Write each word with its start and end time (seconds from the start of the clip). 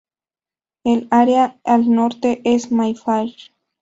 El 0.83 1.07
área 1.11 1.59
al 1.63 1.91
Norte 1.91 2.41
es 2.43 2.71
Mayfair. 2.71 3.35